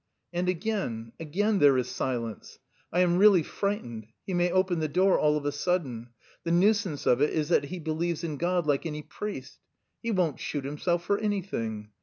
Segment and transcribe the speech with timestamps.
[0.33, 2.57] And again, again there is silence.
[2.91, 6.09] I am really frightened: he may open the door all of a sudden....
[6.43, 9.59] The nuisance of it is that he believes in God like any priest....
[10.01, 11.91] He won't shoot himself for anything!